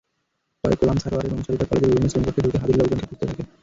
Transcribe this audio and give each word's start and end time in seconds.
পরে 0.61 0.75
গোলাম 0.79 0.97
সারোয়ারের 1.03 1.33
অনুসারীরা 1.35 1.65
কলেজের 1.69 1.89
বিভিন্ন 1.91 2.07
শ্রেণিকক্ষে 2.11 2.43
ঢুকে 2.45 2.57
হাদির 2.61 2.77
লোকজনকে 2.79 3.07
খুঁজতে 3.09 3.25
থাকে। 3.29 3.43